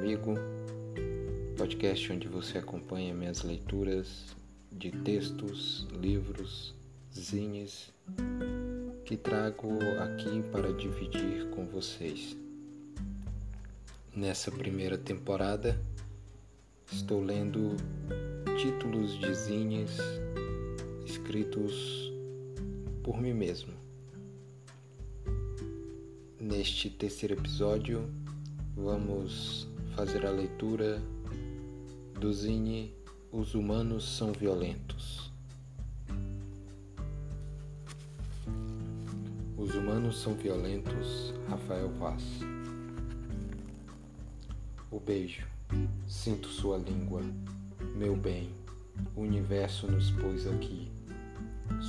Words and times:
Grego, 0.00 0.34
podcast 1.56 2.12
onde 2.12 2.28
você 2.28 2.58
acompanha 2.58 3.14
minhas 3.14 3.42
leituras 3.42 4.36
de 4.70 4.90
textos, 4.90 5.88
livros, 5.92 6.74
zines 7.12 7.92
que 9.04 9.16
trago 9.16 9.78
aqui 10.00 10.42
para 10.52 10.72
dividir 10.72 11.48
com 11.50 11.66
vocês. 11.66 12.36
Nessa 14.14 14.50
primeira 14.52 14.98
temporada, 14.98 15.80
estou 16.92 17.22
lendo 17.22 17.76
títulos 18.56 19.18
de 19.18 19.34
zines 19.34 19.98
escritos 21.06 22.12
por 23.02 23.20
mim 23.20 23.32
mesmo. 23.32 23.87
Neste 26.48 26.88
terceiro 26.88 27.34
episódio, 27.34 28.08
vamos 28.74 29.68
fazer 29.94 30.24
a 30.24 30.30
leitura 30.30 30.98
do 32.18 32.32
Zine 32.32 32.94
Os 33.30 33.54
Humanos 33.54 34.16
São 34.16 34.32
Violentos. 34.32 35.30
Os 39.58 39.74
Humanos 39.74 40.22
São 40.22 40.32
Violentos, 40.36 41.34
Rafael 41.50 41.90
Vaz. 41.98 42.24
O 44.90 44.98
beijo, 44.98 45.46
sinto 46.06 46.48
sua 46.48 46.78
língua, 46.78 47.20
meu 47.94 48.16
bem, 48.16 48.48
o 49.14 49.20
universo 49.20 49.86
nos 49.86 50.10
pôs 50.12 50.46
aqui. 50.46 50.90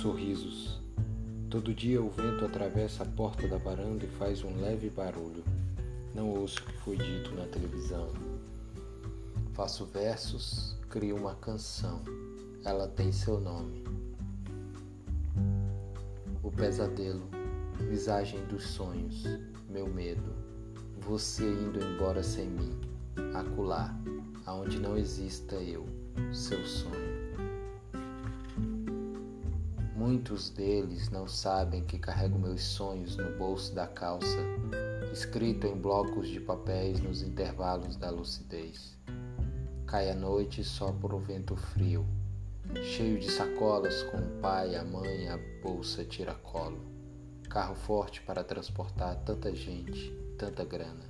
Sorrisos. 0.00 0.85
Todo 1.48 1.72
dia 1.72 2.02
o 2.02 2.10
vento 2.10 2.44
atravessa 2.44 3.04
a 3.04 3.06
porta 3.06 3.46
da 3.46 3.56
varanda 3.56 4.04
e 4.04 4.08
faz 4.08 4.42
um 4.42 4.60
leve 4.60 4.90
barulho. 4.90 5.44
Não 6.12 6.28
ouço 6.30 6.58
o 6.58 6.62
que 6.64 6.72
foi 6.78 6.96
dito 6.96 7.32
na 7.36 7.46
televisão. 7.46 8.12
Faço 9.52 9.84
versos, 9.86 10.76
crio 10.90 11.16
uma 11.16 11.36
canção. 11.36 12.02
Ela 12.64 12.88
tem 12.88 13.12
seu 13.12 13.38
nome. 13.38 13.84
O 16.42 16.50
pesadelo, 16.50 17.28
visagem 17.88 18.44
dos 18.46 18.64
sonhos, 18.64 19.22
meu 19.70 19.86
medo. 19.86 20.34
Você 20.98 21.44
indo 21.44 21.78
embora 21.80 22.24
sem 22.24 22.48
mim, 22.48 22.80
acolá, 23.34 23.96
aonde 24.44 24.80
não 24.80 24.96
exista 24.96 25.54
eu, 25.54 25.86
seu 26.32 26.64
sonho. 26.66 27.15
Muitos 30.06 30.50
deles 30.50 31.10
não 31.10 31.26
sabem 31.26 31.82
que 31.82 31.98
carrego 31.98 32.38
meus 32.38 32.62
sonhos 32.62 33.16
no 33.16 33.36
bolso 33.36 33.74
da 33.74 33.88
calça 33.88 34.38
escrito 35.12 35.66
em 35.66 35.76
blocos 35.76 36.28
de 36.28 36.38
papéis 36.38 37.00
nos 37.00 37.22
intervalos 37.22 37.96
da 37.96 38.08
lucidez. 38.08 38.96
Cai 39.84 40.08
a 40.08 40.14
noite 40.14 40.62
só 40.62 40.92
por 40.92 41.12
um 41.12 41.18
vento 41.18 41.56
frio, 41.56 42.06
cheio 42.84 43.18
de 43.18 43.28
sacolas 43.28 44.04
com 44.04 44.18
o 44.18 44.40
pai, 44.40 44.76
a 44.76 44.84
mãe, 44.84 45.28
a 45.28 45.40
bolsa 45.60 46.04
tiracolo. 46.04 46.78
Carro 47.50 47.74
forte 47.74 48.22
para 48.22 48.44
transportar 48.44 49.16
tanta 49.24 49.52
gente, 49.56 50.12
tanta 50.38 50.64
grana. 50.64 51.04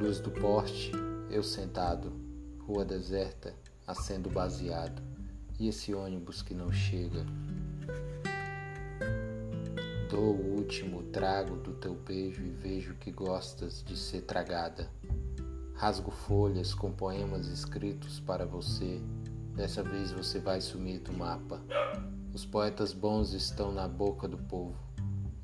Luz 0.00 0.20
do 0.20 0.30
poste, 0.30 0.90
eu 1.30 1.42
sentado, 1.42 2.14
rua 2.66 2.82
deserta, 2.82 3.54
acendo 3.86 4.30
baseado, 4.30 5.02
e 5.58 5.68
esse 5.68 5.94
ônibus 5.94 6.42
que 6.42 6.54
não 6.54 6.70
chega 6.72 7.24
Dou 10.08 10.36
o 10.36 10.56
último 10.56 11.02
trago 11.02 11.56
do 11.56 11.72
teu 11.72 11.94
beijo 11.94 12.40
e 12.40 12.50
vejo 12.50 12.94
que 12.94 13.10
gostas 13.10 13.82
de 13.82 13.96
ser 13.96 14.22
tragada. 14.22 14.88
Rasgo 15.74 16.12
folhas 16.12 16.72
com 16.72 16.92
poemas 16.92 17.48
escritos 17.48 18.20
para 18.20 18.46
você. 18.46 19.00
Dessa 19.56 19.82
vez 19.82 20.12
você 20.12 20.38
vai 20.38 20.60
sumir 20.60 21.00
do 21.00 21.12
mapa. 21.12 21.60
Os 22.32 22.46
poetas 22.46 22.92
bons 22.92 23.32
estão 23.32 23.72
na 23.72 23.88
boca 23.88 24.28
do 24.28 24.38
povo. 24.38 24.78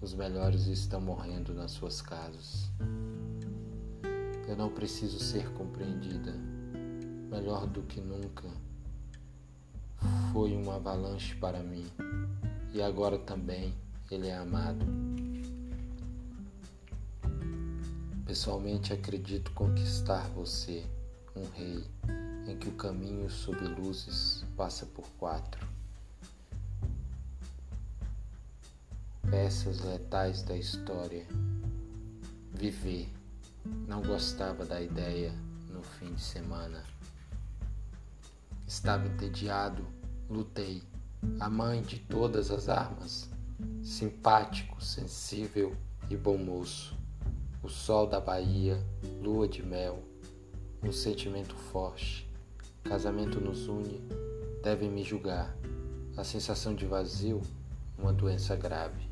Os 0.01 0.15
melhores 0.15 0.67
estão 0.69 1.01
morrendo 1.01 1.53
nas 1.53 1.73
suas 1.73 2.01
casas. 2.01 2.71
Eu 4.47 4.57
não 4.57 4.71
preciso 4.71 5.19
ser 5.19 5.51
compreendida. 5.55 6.33
Melhor 7.29 7.67
do 7.67 7.83
que 7.83 8.01
nunca. 8.01 8.49
Foi 10.33 10.57
uma 10.57 10.77
avalanche 10.77 11.35
para 11.35 11.63
mim. 11.63 11.87
E 12.73 12.81
agora 12.81 13.19
também 13.19 13.75
ele 14.11 14.29
é 14.29 14.35
amado. 14.35 14.87
Pessoalmente 18.25 18.95
acredito 18.95 19.51
conquistar 19.51 20.27
você, 20.31 20.87
um 21.37 21.45
rei, 21.51 21.85
em 22.49 22.57
que 22.57 22.67
o 22.67 22.73
caminho 22.73 23.29
sob 23.29 23.61
luzes 23.61 24.43
passa 24.57 24.87
por 24.87 25.05
quatro. 25.19 25.69
Peças 29.31 29.81
letais 29.81 30.43
da 30.43 30.57
história. 30.57 31.27
Viver. 32.55 33.07
Não 33.87 34.01
gostava 34.01 34.65
da 34.65 34.81
ideia 34.81 35.31
no 35.69 35.83
fim 35.83 36.15
de 36.15 36.23
semana. 36.23 36.83
Estava 38.67 39.07
entediado, 39.07 39.87
lutei. 40.33 40.83
A 41.39 41.49
mãe 41.49 41.83
de 41.83 41.99
todas 42.01 42.51
as 42.51 42.69
armas 42.69 43.31
simpático, 43.83 44.83
sensível 44.83 45.77
e 46.11 46.17
bom 46.17 46.37
moço. 46.37 46.97
O 47.63 47.69
sol 47.69 48.07
da 48.07 48.21
Bahia, 48.21 48.83
lua 49.21 49.47
de 49.47 49.63
mel, 49.63 50.03
um 50.83 50.93
sentimento 50.93 51.55
forte. 51.55 52.29
Casamento 52.83 53.41
nos 53.41 53.69
une, 53.69 54.01
devem 54.63 54.91
me 54.91 55.05
julgar. 55.05 55.57
A 56.17 56.25
sensação 56.25 56.75
de 56.75 56.87
vazio, 56.87 57.41
uma 57.99 58.13
doença 58.13 58.57
grave. 58.57 59.09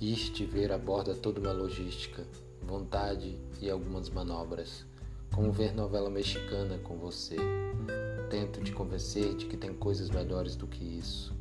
Iste 0.00 0.44
ver 0.44 0.72
aborda 0.72 1.14
toda 1.14 1.40
uma 1.40 1.52
logística, 1.52 2.26
vontade 2.62 3.38
e 3.60 3.70
algumas 3.70 4.10
manobras. 4.10 4.84
Como 5.32 5.50
ver 5.50 5.74
novela 5.74 6.10
mexicana 6.10 6.78
com 6.78 6.98
você. 6.98 7.36
Tento 8.28 8.62
te 8.62 8.70
convencer 8.70 9.34
de 9.34 9.46
que 9.46 9.56
tem 9.56 9.72
coisas 9.72 10.10
melhores 10.10 10.56
do 10.56 10.66
que 10.66 10.84
isso. 10.84 11.34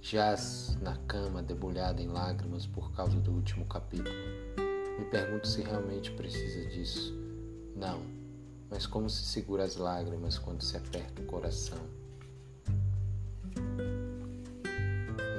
Jaz 0.00 0.76
na 0.82 0.96
cama, 0.96 1.42
debulhada 1.42 2.02
em 2.02 2.08
lágrimas 2.08 2.66
por 2.66 2.92
causa 2.92 3.20
do 3.20 3.30
último 3.30 3.64
capítulo. 3.66 4.14
Me 4.98 5.04
pergunto 5.04 5.46
se 5.46 5.62
realmente 5.62 6.10
precisa 6.10 6.68
disso. 6.68 7.14
Não, 7.76 8.02
mas 8.68 8.84
como 8.84 9.08
se 9.08 9.24
segura 9.24 9.62
as 9.62 9.76
lágrimas 9.76 10.38
quando 10.38 10.62
se 10.62 10.76
aperta 10.76 11.22
o 11.22 11.26
coração? 11.26 11.78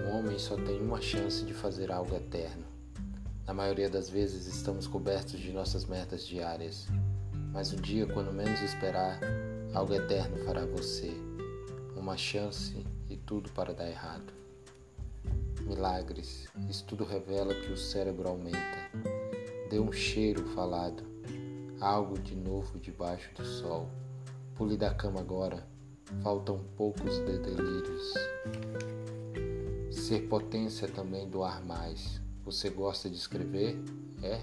Um 0.06 0.18
homem 0.18 0.40
só 0.40 0.56
tem 0.56 0.80
uma 0.82 1.02
chance 1.02 1.44
de 1.44 1.54
fazer 1.54 1.92
algo 1.92 2.16
eterno. 2.16 2.66
Na 3.46 3.54
maioria 3.54 3.90
das 3.90 4.10
vezes 4.10 4.48
estamos 4.48 4.88
cobertos 4.88 5.40
de 5.40 5.52
nossas 5.52 5.86
metas 5.86 6.26
diárias, 6.26 6.88
mas 7.52 7.74
um 7.74 7.78
dia, 7.78 8.06
quando 8.06 8.32
menos 8.32 8.62
esperar, 8.62 9.20
algo 9.74 9.94
eterno 9.94 10.38
fará 10.46 10.66
você. 10.66 11.12
Uma 11.96 12.16
chance 12.16 12.86
e 13.10 13.18
tudo 13.18 13.50
para 13.52 13.74
dar 13.74 13.90
errado 13.90 14.38
milagres. 15.68 16.48
Isso 16.70 16.86
tudo 16.86 17.04
revela 17.04 17.54
que 17.54 17.72
o 17.72 17.78
cérebro 17.78 18.28
aumenta. 18.30 18.58
Dê 19.70 19.80
um 19.80 19.92
cheiro 19.92 20.44
falado, 20.56 21.04
algo 21.80 22.18
de 22.18 22.36
novo 22.36 22.80
debaixo 22.80 23.34
do 23.36 23.46
sol. 23.46 23.90
Pule 24.56 24.78
da 24.78 24.94
cama 24.94 25.20
agora, 25.20 25.68
faltam 26.24 26.64
poucos 26.76 27.18
de 27.18 27.38
delírios. 27.38 28.14
Ser 29.92 30.28
potência 30.28 30.88
também 30.88 31.30
doar 31.30 31.64
mais. 31.66 32.22
Você 32.46 32.70
gosta 32.70 33.10
de 33.10 33.18
escrever? 33.18 33.78
É? 34.24 34.42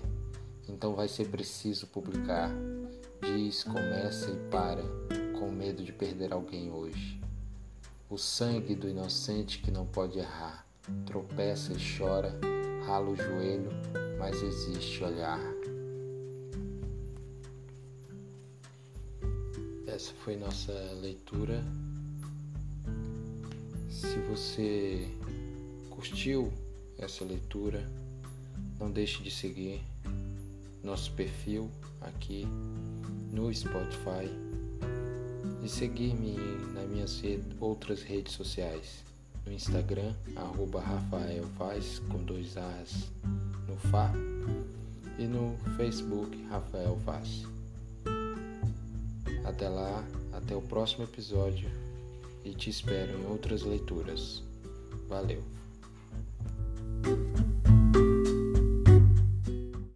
Então 0.69 0.95
vai 0.95 1.09
ser 1.09 1.29
preciso 1.29 1.87
publicar. 1.87 2.51
Diz, 3.25 3.65
começa 3.65 4.31
e 4.31 4.37
para, 4.51 4.83
com 5.39 5.51
medo 5.51 5.83
de 5.83 5.93
perder 5.93 6.31
alguém 6.35 6.71
hoje. 6.71 7.19
O 8.11 8.19
sangue 8.19 8.75
do 8.75 8.87
inocente 8.87 9.61
que 9.61 9.71
não 9.71 9.87
pode 9.87 10.19
errar 10.19 10.67
tropeça 11.07 11.73
e 11.73 11.77
chora, 11.97 12.39
rala 12.87 13.09
o 13.09 13.17
joelho, 13.17 13.71
mas 14.19 14.43
existe 14.43 15.03
olhar. 15.03 15.41
Essa 19.87 20.13
foi 20.23 20.37
nossa 20.37 20.73
leitura. 21.01 21.65
Se 23.89 24.19
você 24.29 25.09
curtiu 25.89 26.53
essa 26.99 27.25
leitura, 27.25 27.91
não 28.79 28.91
deixe 28.91 29.23
de 29.23 29.31
seguir 29.31 29.83
nosso 30.83 31.11
perfil 31.13 31.71
aqui 32.03 32.47
no 33.35 33.53
Spotify 33.53 34.31
e 35.63 35.69
seguir-me 35.69 36.37
nas 36.73 36.89
minhas 36.89 37.23
outras 37.61 38.03
redes 38.03 38.33
sociais. 38.33 39.05
no 39.45 39.53
Instagram, 39.53 40.15
arroba 40.37 40.81
Rafael 40.81 41.45
Vaz, 41.59 42.01
com 42.09 42.23
dois 42.23 42.57
As 42.57 43.11
no 43.69 43.77
Fá, 43.91 44.11
e 45.19 45.27
no 45.27 45.57
Facebook, 45.77 46.41
Rafael 46.49 46.97
Vaz. 47.05 47.45
Até 49.45 49.69
lá, 49.69 50.03
até 50.33 50.55
o 50.57 50.63
próximo 50.63 51.05
episódio 51.05 51.69
e 52.45 52.55
te 52.55 52.71
espero 52.71 53.19
em 53.19 53.27
outras 53.27 53.63
leituras. 53.63 54.43
Valeu! 55.09 55.64